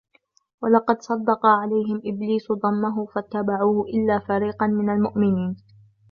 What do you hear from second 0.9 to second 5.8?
صَدَّقَ عَلَيْهِمْ إِبْلِيسُ ظَنَّهُ فَاتَّبَعُوهُ إِلَّا فَرِيقًا مِنَ الْمُؤْمِنِينَ